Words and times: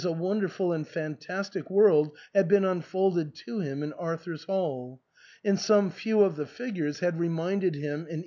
a 0.03 0.11
wonderful 0.11 0.73
and 0.73 0.87
fan 0.87 1.15
tastic 1.15 1.69
world 1.69 2.17
had 2.33 2.47
been 2.47 2.65
unfolded 2.65 3.35
to 3.35 3.59
him 3.59 3.83
in 3.83 3.93
Arthur's 3.93 4.45
Hall, 4.45 4.99
and 5.45 5.59
some 5.59 5.91
few 5.91 6.21
of 6.21 6.37
the 6.37 6.47
figures 6.47 7.01
had 7.01 7.19
reminded 7.19 7.75
him 7.75 7.83
in 7.83 7.99
ARTHUR'S 7.99 8.09
HALL. 8.09 8.19